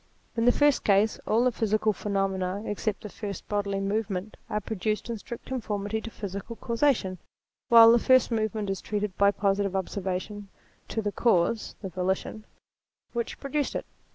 [0.35, 5.11] In the first case, all the physical phenomena except the first bodily movement are produced
[5.11, 7.19] in strict conformity to physical causation;
[7.69, 10.47] while that first movement is traced by positive observation,
[10.87, 12.45] to the cause (the volition)
[13.13, 13.85] which pro REVELATION 229 duced it.